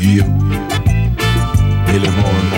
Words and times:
you 0.00 0.24
et 1.88 1.98
le. 1.98 2.57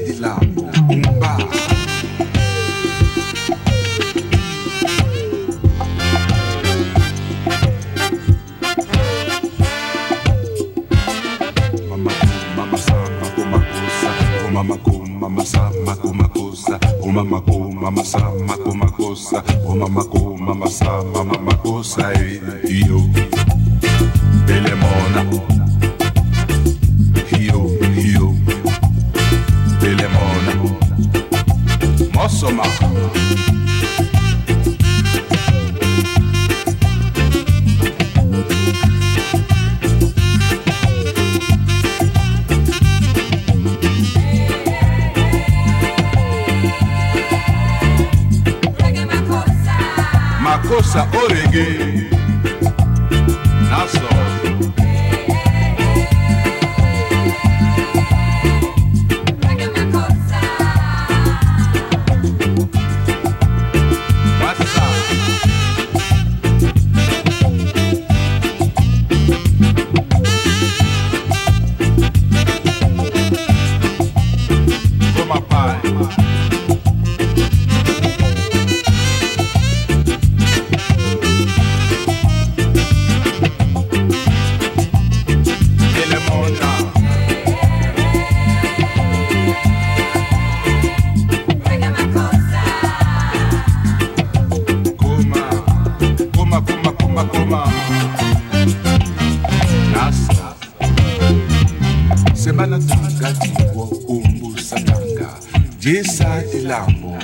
milambo 106.71 107.17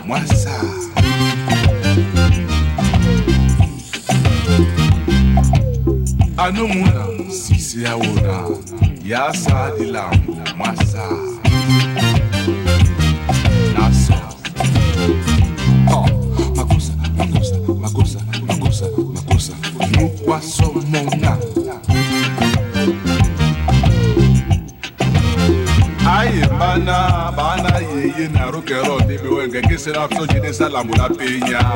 ano 6.37 6.67
muna 6.67 7.31
sisi 7.31 7.83
ya 7.83 7.95
wona 7.95 8.43
yasa 9.05 9.71
dilambo 9.79 10.37
mwasa 10.57 11.09
la 30.69 30.83
mula 30.83 31.09
piña. 31.09 31.66